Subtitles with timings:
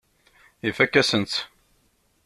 [0.67, 1.35] Ifakk-asen-tt.